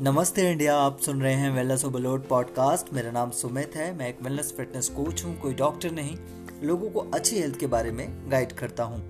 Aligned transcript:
नमस्ते 0.00 0.42
इंडिया, 0.50 0.76
आप 0.76 0.98
सुन 1.00 1.22
रहे 1.22 1.32
हैं 1.34 1.50
वेलनेस 1.50 1.84
ओवरलोड 1.84 2.26
पॉडकास्ट 2.28 2.92
मेरा 2.94 3.10
नाम 3.10 3.30
सुमित 3.30 3.74
है, 3.76 3.96
मैं 3.96 4.08
एक 4.08 4.18
वेलनेस 4.22 4.52
फिटनेस 4.56 4.88
कोच 4.88 5.24
हूँ, 5.24 5.34
कोई 5.40 5.54
डॉक्टर 5.54 5.90
नहीं। 5.90 6.16
लोगों 6.62 6.90
को 6.90 7.00
अच्छी 7.14 7.38
हेल्थ 7.38 7.58
के 7.60 7.66
बारे 7.66 7.90
में 7.90 8.30
गाइड 8.30 8.52
करता 8.52 8.84
हूँ। 8.84 9.02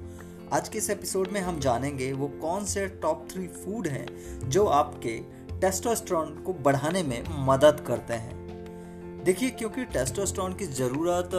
आज 0.53 0.69
के 0.69 0.79
इस 0.79 0.89
एपिसोड 0.91 1.29
में 1.32 1.41
हम 1.41 1.59
जानेंगे 1.61 2.12
वो 2.12 2.29
कौन 2.41 2.64
से 2.64 2.87
टॉप 3.03 3.27
थ्री 3.32 3.46
फ़ूड 3.46 3.89
हैं 3.89 4.48
जो 4.48 4.64
आपके 4.66 5.16
टेस्टोस्टेरोन 5.61 6.35
को 6.46 6.53
बढ़ाने 6.55 7.02
में 7.02 7.23
मदद 7.46 7.84
करते 7.86 8.14
हैं। 8.14 9.25
देखिए, 9.25 9.50
क्योंकि 9.50 9.84
टेस्टोस्टेरोन 9.86 10.55
की 10.55 10.66
ज़रूरत 10.66 11.34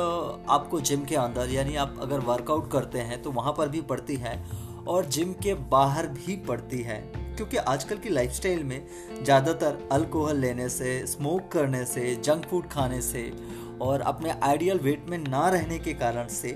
आपको 0.49 0.81
जिम 0.81 1.05
के 1.05 1.15
अंदर, 1.15 1.49
यानी 1.49 1.75
आप 1.75 1.95
अगर 2.01 2.19
वर्कआउट 2.27 2.71
करते 2.71 2.99
हैं 2.99 3.21
तो 3.21 3.31
वहाँ 3.31 3.53
पर 3.53 3.69
भी 3.69 3.81
पड़ती 3.83 4.15
है 4.17 4.43
और 4.87 5.05
जिम 5.07 5.33
के 5.33 5.53
बाहर 5.71 6.07
भी 6.09 6.35
पड़ती 6.45 6.81
है। 6.81 7.01
क्योंकि 7.39 7.57
आजकल 7.57 7.97
की 7.97 8.09
लाइफस्टाइल 8.09 8.63
में 8.63 8.87
ज़्यादातर 9.23 9.77
अल्कोहल 9.91 10.37
लेने 10.37 10.67
से 10.69 11.05
स्मोक 11.07 11.51
करने 11.51 11.83
से 11.85 12.15
जंक 12.15 12.45
फ़ूड 12.45 12.67
खाने 12.71 12.99
से 13.01 13.21
और 13.81 14.01
अपने 14.03 14.33
आइडियल 14.43 14.79
वेट 14.79 15.05
में 15.09 15.17
ना 15.19 15.47
रहने 15.49 15.77
के 15.79 15.93
कारण 15.93 16.27
से 16.29 16.49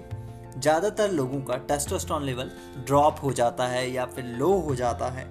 ज़्यादातर 0.58 1.12
लोगों 1.12 1.40
का 1.42 1.58
टेस्टोस्टेरोन 1.70 2.24
लेवल 2.24 2.52
ड्रॉप 2.86 3.20
हो 3.24 3.32
जाता 3.34 3.68
है 3.68 3.90
या 3.92 4.06
फिर 4.06 4.26
लो 4.40 4.52
हो 4.58 4.76
जाता 4.76 5.10
है। 5.10 5.26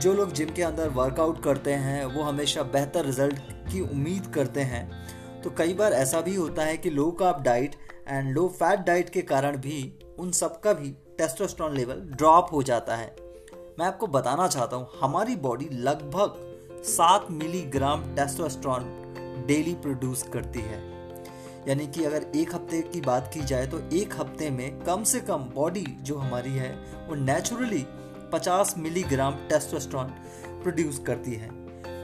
जो 0.00 0.12
लोग 0.14 0.32
जिम 0.32 0.54
के 0.54 0.62
अंदर 0.62 0.88
वर्कआउट 0.90 1.42
करते 1.44 1.72
हैं, 1.72 2.04
वो 2.04 2.22
हमेशा 2.22 2.62
बेहतर 2.62 3.04
रिज़ल्ट 3.04 3.38
की 3.70 3.80
उम्मीद 3.82 4.26
करते 4.34 4.60
हैं। 4.62 5.42
तो 5.42 5.50
कई 5.58 5.74
बार 5.74 5.92
ऐसा 5.92 6.20
भी 6.20 6.34
होता 6.34 6.64
है 6.64 6.76
कि 6.76 6.90
low 6.90 7.10
carb 7.20 7.42
diet 7.42 7.76
and 8.08 8.34
low 8.34 8.48
fat 8.58 8.86
diet 8.86 9.10
के 9.10 9.22
कारण 9.24 9.56
भी 9.58 9.92
उन 10.18 10.30
सबका 10.32 10.72
भी 10.72 10.90
टेस्टोस्टेरोन 11.18 11.76
लेवल 11.76 12.00
ड्रॉप 12.10 12.48
हो 12.52 12.62
जाता 12.62 12.96
है। 12.96 13.14
मैं 13.78 13.86
आपको 13.86 14.06
बताना 14.06 14.46
चाहता 14.48 14.76
हूँ, 14.76 14.88
हमारी 15.00 15.34
बॉडी 15.36 15.68
लगभग 15.72 16.82
सात 16.86 17.26
मिलीग्राम 17.30 18.02
टेस्टोस्टेरोन 18.16 19.44
डेली 19.46 19.74
प्रोड्यूस 19.76 20.22
करती 20.32 20.60
है। 20.60 20.78
यानी 21.68 21.86
कि 21.86 22.04
अगर 22.04 22.26
एक 22.36 22.54
हफ़्ते 22.54 22.80
की 22.84 23.00
बात 23.00 23.30
की 23.34 23.40
जाए 23.42 23.66
तो 23.66 23.80
एक 23.92 24.14
हफ़्ते 24.20 24.48
में 24.50 24.78
कम 24.80 25.04
से 25.04 25.20
कम 25.20 25.44
बॉडी 25.54 25.84
जो 26.00 26.16
हमारी 26.18 26.50
है, 26.50 26.70
वो 27.08 27.14
नेचुरली 27.16 27.84
50 28.32 28.74
मिलीग्राम 28.78 29.34
टेस्टोस्ट्रॉन 29.48 30.12
प्रोड्यूस 30.62 30.98
करती 31.06 31.34
है। 31.34 31.50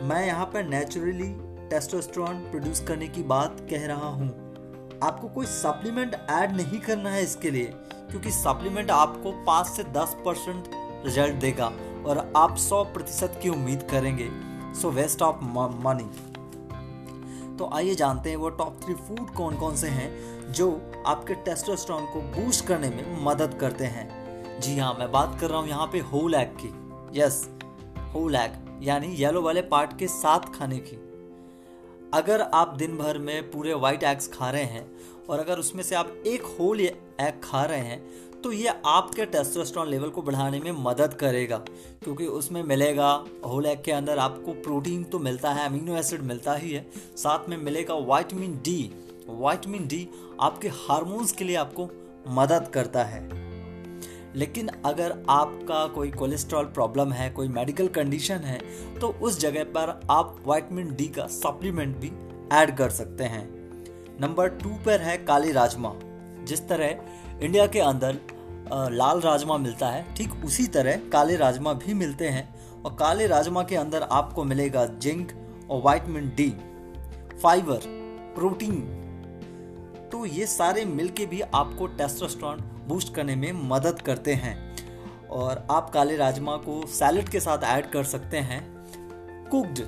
मैं 0.03 0.25
यहाँ 0.27 0.47
पर 0.47 0.65
नेचुरली 0.65 1.33
टेस्टोस्ट्रॉन 1.71 2.45
प्रोड्यूस 2.51 2.85
करने 2.89 3.09
की 3.09 3.23
बात 3.25 3.67
कह 3.71 3.87
रहा 3.87 4.09
हूँ। 4.11 4.29
आपको 5.03 5.29
कोई 5.29 5.47
सप्लीमेंट 5.49 6.15
ऐड 6.31 6.57
नहीं 6.57 6.81
करना 6.81 7.11
है 7.11 7.23
इसके 7.23 7.51
लिए, 7.51 7.73
क्योंकि 8.11 8.31
सप्लीमेंट 8.33 8.91
आपको 8.91 9.33
पाँच 9.45 9.67
से 9.67 9.85
दस 9.93 10.17
परसेंट 10.25 10.71
रिज़ल्ट 11.05 11.35
देगा 11.37 11.73
और 12.07 12.19
आप 12.37 12.57
100 12.59 12.83
प्रतिशत 12.95 13.39
की 13.43 13.49
उम्मीद 13.49 13.87
करेंगे। 13.91 14.29
सो 14.81 14.91
वेस्ट 14.91 15.23
ऑफ़ 15.23 15.45
मनी 15.85 16.11
तो 17.59 17.69
आइए 17.75 17.95
जानते 17.95 18.31
हैं 18.31 18.37
वो 18.37 18.49
टॉप 18.51 18.81
थ्री 18.85 18.95
फ़ूड 18.97 19.31
कौन 19.35 19.57
कौन 19.57 19.77
से 19.77 19.89
हैं 19.89 20.53
जो 20.53 20.71
आपके 21.07 21.35
टेस्टोस्टेरोन 21.45 22.07
को 22.07 22.21
बूस्ट 22.33 22.67
करने 22.67 22.89
में 22.89 23.25
मदद 23.25 23.57
करते 23.61 23.85
हैं। 23.87 24.61
जी 24.61 24.79
हाँ 24.79 24.93
मैं 24.95 25.11
बात 25.13 25.39
कर 25.41 25.51
रहा 25.51 25.59
हूँ 25.59 25.69
यहाँ 25.69 25.87
पे 25.87 25.99
होल 26.13 26.35
एग 26.35 26.57
की। 26.61 26.73
यस 27.21 27.49
होल 28.15 28.35
एग 28.35 28.53
यानी 28.83 29.15
येलो 29.15 29.43
वाले 29.43 29.63
पार्ट 29.63 29.99
के 29.99 30.07
साथ 30.09 30.53
खाने 30.55 30.79
की। 30.79 30.97
अगर 32.15 32.41
आप 32.55 32.75
दिन 32.79 32.97
भर 32.99 33.19
में 33.19 33.51
पूरे 33.51 33.75
वाइट 33.75 34.03
एग्स 34.05 34.29
खा 34.29 34.51
रहे 34.51 34.65
हैं 34.65 34.85
और 35.31 35.39
अगर 35.39 35.59
उसमें 35.59 35.83
से 35.83 35.95
आप 35.95 36.15
एक 36.27 36.43
होल 36.59 36.81
एग 36.81 37.41
खा 37.45 37.65
रहे 37.65 37.81
हैं 37.81 38.41
तो 38.43 38.53
ये 38.53 38.73
आपके 38.87 39.25
टेस्टोस्टेरोन 39.27 39.89
लेवल 39.89 40.09
को 40.11 40.23
बढ़ाने 40.23 40.61
में 40.61 40.71
मदद 40.75 41.15
करेगा। 41.15 41.57
क्योंकि 42.05 42.27
उसमें 42.27 42.63
मिलेगा 42.63 43.13
होल 43.47 43.67
एग 43.67 43.83
के 43.85 43.93
अंदर 43.93 44.19
आपको 44.19 44.53
प्रोटीन 44.53 45.05
तो 45.05 45.19
मिलता 45.19 45.53
है 45.53 45.69
अमीनो 45.69 45.97
एसिड 45.97 46.23
मिलता 46.23 46.55
ही 46.55 46.73
है। 46.73 46.87
साथ 47.17 47.49
में 47.49 47.57
मिलेगा 47.57 47.95
वाइटमिन 47.95 48.59
डी 48.65 48.91
वाइटमिन 49.29 49.87
डी 49.89 50.09
आपके 50.41 50.69
हार्मोन्स 50.69 51.33
के 51.33 51.45
लिए 51.45 51.57
आपको 51.57 51.89
मदद 52.29 52.71
करता 52.75 53.05
है। 53.05 53.23
लेकिन 54.37 54.69
अगर 54.87 55.13
आपका 55.29 55.87
कोई 55.87 56.11
कोलेस्ट्रॉल 56.11 56.65
प्रॉब्लम 56.65 57.13
है, 57.13 57.31
कोई 57.31 57.49
मेडिकल 57.49 57.89
कंडीशन 57.89 58.35
है 58.35 58.61
तो 58.99 59.09
उस 59.23 59.39
जगह 59.41 59.65
पर 59.77 60.01
आप 60.11 60.43
वाइटमिन 60.47 60.95
डी 60.95 61.09
का 61.09 61.27
सप्लीमेंट 61.27 61.97
भी 61.97 62.13
ऐड 62.53 62.77
कर 62.77 62.91
सकते 62.91 63.25
हैं। 63.25 63.62
नंबर 64.21 64.49
टू 64.49 64.71
पर 64.87 65.01
है 65.01 65.17
काले 65.19 65.53
राजमा, 65.53 65.93
जिस 66.45 66.69
तरह 66.69 67.43
इंडिया 67.43 67.67
के 67.67 67.81
अंदर 67.81 68.19
लाल 68.93 69.21
राजमा 69.21 69.57
मिलता 69.57 69.89
है, 69.89 70.15
ठीक 70.15 70.45
उसी 70.45 70.67
तरह 70.67 70.97
काले 71.13 71.37
राजमा 71.37 71.73
भी 71.73 71.95
मिलते 71.95 72.29
हैं। 72.29 72.83
और 72.83 72.95
काले 72.95 73.27
राजमा 73.27 73.63
के 73.63 73.77
अंदर 73.77 74.03
आपको 74.03 74.45
मिलेगा 74.45 74.85
जिंक 74.87 75.33
और 75.71 75.83
वाइटमिन 75.83 76.29
डी, 76.37 76.49
फाइबर, 77.43 77.81
प्रोटीन। 78.35 78.81
तो 80.13 80.27
ये 80.27 80.47
सारे 80.47 80.85
मिलके 80.85 81.27
भी 81.27 81.41
आपको 81.41 81.87
टेस्टोस्टेरोन 81.87 82.61
बूस्ट 82.89 83.15
करने 83.15 83.37
में 83.37 83.53
मदद 83.53 84.01
करते 84.01 84.35
हैं। 84.35 84.73
और 85.29 85.67
आप 85.71 85.91
काले 85.91 86.17
राजमा 86.17 86.57
को 86.57 86.87
सैलड 86.87 87.29
के 87.29 87.41
साथ 87.41 87.65
ऐड 87.65 87.91
कर 87.91 88.05
सकते 88.05 88.37
हैं। 88.37 88.63
कुक्ड, 89.51 89.79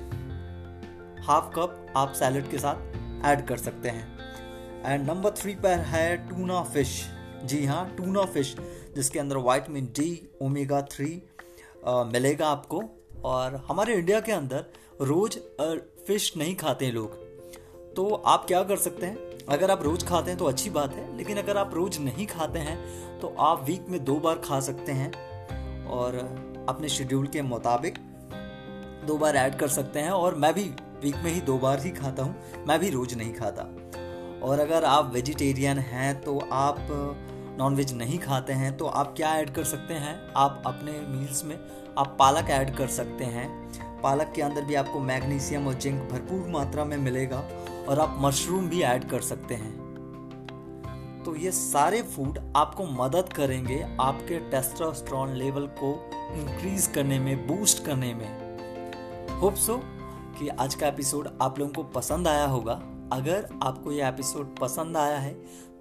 हाफ़ 1.25 1.53
कप 1.55 1.93
आप 1.97 2.13
सैलड 2.13 2.49
के 2.49 2.57
साथ 2.57 3.25
ऐड 3.25 3.45
कर 3.47 3.57
सकते 3.57 3.89
हैं। 3.89 4.14
एंड 4.85 5.07
नंबर 5.09 5.31
थ्री 5.31 5.53
पर 5.55 5.79
है 5.87 6.15
टूना 6.29 6.61
फ़िश 6.63 6.89
जी 7.45 7.63
हाँ 7.65 7.85
टूना 7.97 8.23
फ़िश 8.23 8.55
जिसके 8.95 9.19
अंदर 9.19 9.37
वाइटमिन 9.37 9.85
डी 9.95 10.09
ओमेगा 10.41 10.81
थ्री 10.91 11.11
मिलेगा 11.85 12.47
आपको। 12.47 12.81
और 13.25 13.55
हमारे 13.67 13.93
इंडिया 13.93 14.19
के 14.19 14.31
अंदर 14.31 14.65
रोज 15.01 15.37
फ़िश 16.07 16.31
नहीं 16.37 16.55
खाते 16.55 16.85
हैं 16.85 16.93
लोग। 16.93 17.13
तो 17.95 18.09
आप 18.25 18.45
क्या 18.45 18.61
कर 18.63 18.77
सकते 18.77 19.05
हैं? 19.05 19.17
अगर 19.47 19.71
आप 19.71 19.83
रोज 19.83 20.03
खाते 20.07 20.31
हैं 20.31 20.37
तो 20.39 20.45
अच्छी 20.45 20.69
बात 20.69 20.93
है, 20.93 21.17
लेकिन 21.17 21.37
अगर 21.37 21.57
आप 21.57 21.73
रोज 21.73 21.97
नहीं 22.01 22.27
खाते 22.27 22.59
हैं 22.59 23.19
तो 23.19 23.35
आप 23.39 23.63
वीक 23.67 23.85
में 23.89 24.03
दो 24.05 24.15
बार 24.19 24.41
खा 24.45 24.59
सकते 24.59 24.91
हैं। 24.91 25.85
और 25.87 26.15
अपने 26.69 26.89
शेड्यूल 26.89 27.27
के 27.27 27.41
मुताबिक 27.43 27.97
दो 29.07 29.17
बार 29.17 29.35
ऐड 29.35 29.55
कर 29.55 29.67
सकते 29.69 29.99
हैं, 29.99 30.11
और 30.11 30.35
मैं 30.35 30.53
भी 30.53 30.63
वीक 31.03 31.15
में 31.15 31.31
ही 31.31 31.41
दो 31.41 31.57
बार 31.57 31.79
ही 31.79 31.91
खाता 31.91 32.23
हूँ। 32.23 32.65
मैं 32.67 32.79
भी 32.79 32.89
रोज 32.89 33.13
नहीं 33.13 33.33
खाता। 33.33 33.63
और 34.45 34.59
अगर 34.59 34.83
आप 34.83 35.13
वेजिटेरियन 35.13 35.77
हैं 35.77 36.21
तो 36.21 36.39
आप 36.51 36.77
नॉनवेज 37.59 37.93
नहीं 37.93 38.19
खाते 38.19 38.53
हैं 38.53 38.77
तो 38.77 38.85
आप 38.85 39.13
क्या 39.17 39.33
ऐड 39.35 39.49
कर 39.49 39.63
सकते 39.63 39.93
हैं? 39.93 40.33
आप 40.37 40.63
अपने 40.65 40.91
मील्स 40.91 41.43
में 41.45 41.57
आप 41.97 42.15
पालक 42.19 42.49
ऐड 42.49 42.75
कर 42.77 42.87
सकते 42.87 43.23
हैं। 43.23 44.01
पालक 44.01 44.31
के 44.35 44.41
अंदर 44.41 44.61
भी 44.61 44.75
आपको 44.75 44.99
मैग्नीशियम 44.99 45.67
और 45.67 45.73
जिंक 45.73 46.11
भरपूर 46.11 46.47
मात्रा 46.47 46.85
में 46.85 46.97
मिलेगा 46.97 47.43
और 47.89 47.99
आप 47.99 48.15
मशरूम 48.19 48.69
भी 48.69 48.81
ऐड 48.81 49.09
कर 49.09 49.21
सकते 49.21 49.55
हैं। 49.55 49.73
तो 51.25 51.35
ये 51.35 51.51
सारे 51.51 52.01
फ़ूड 52.01 52.39
आपको 52.55 52.85
मदद 52.85 53.33
करेंगे 53.33 53.83
आपके 53.99 54.37
टेस्टोस्टेरोन 54.51 55.33
लेवल 55.33 55.67
को 55.83 56.09
इंक्रीज 56.33 56.87
करने 56.87 57.19
में 57.19 57.47
बूस्ट 57.47 57.85
करने 57.85 58.13
में। 58.13 59.39
होप 59.39 59.55
सो 59.55 59.81
कि 60.39 60.47
आज 60.47 60.75
का 60.75 60.87
एपिसोड 60.87 61.29
आप 61.41 61.59
लोगों 61.59 61.73
को 61.73 61.83
पसंद 61.83 62.27
आया 62.27 62.45
होगा। 62.45 62.81
अगर 63.13 63.59
आपको 63.63 63.91
यह 63.91 64.07
एपिसोड 64.07 64.57
पसंद 64.59 64.97
आया 64.97 65.17
है 65.17 65.33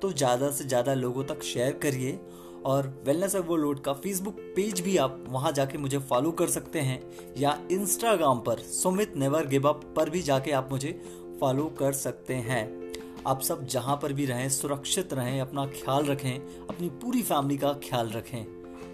तो 0.02 0.12
ज़्यादा 0.12 0.50
से 0.50 0.64
ज़्यादा 0.64 0.94
लोगों 0.94 1.24
तक 1.24 1.42
शेयर 1.42 1.72
करिए 1.72 2.20
और 2.64 3.02
वेलनेस 3.06 3.36
लोड 3.36 3.80
का 3.80 3.92
फेसबुक 3.92 4.36
पेज 4.56 4.80
भी 4.80 4.96
आप 4.96 5.24
वहाँ 5.28 5.52
जाके 5.52 5.78
मुझे 5.78 5.98
फॉलो 5.98 6.30
कर 6.30 6.46
सकते 6.46 6.80
हैं 6.80 7.00
या 7.38 7.58
इंस्टाग्राम 7.70 8.38
पर 8.38 8.58
सुमित 8.58 9.16
नेवर 9.16 9.46
गिव 9.46 9.68
अप 9.68 9.94
पर 9.96 10.10
भी 10.10 10.22
जाके 10.22 10.50
आप 10.50 10.68
मुझे 10.72 11.00
फॉलो 11.40 11.64
कर 11.64 11.92
सकते 11.92 12.34
हैं। 12.34 12.92
आप 13.26 13.40
सब 13.40 13.66
जहाँ 13.66 13.98
पर 14.02 14.12
भी 14.12 14.26
रहें, 14.26 14.48
सुरक्षित 14.48 15.14
रहें, 15.14 15.40
अपना 15.40 15.66
ख्याल 15.66 16.04
रखें, 16.04 16.66
अपनी 16.66 16.88
पूरी 16.88 17.22
फैमिली 17.22 17.56
का 17.56 17.72
ख्याल 17.72 18.08
रखें। 18.08 18.46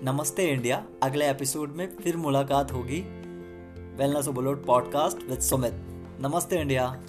नमस्ते 0.05 0.45
इंडिया, 0.45 0.85
अगले 1.03 1.31
एपिसोड 1.31 1.73
में 1.73 1.97
फिर 1.97 2.17
मुलाकात 2.17 2.73
होगी 2.73 3.01
वेलनेस 3.97 4.27
बोलोड 4.27 4.67
पॉडकास्ट 4.67 5.31
विद 5.31 5.41
सुमित 5.41 5.73
नमस्ते 6.21 6.61
इंडिया। 6.61 7.03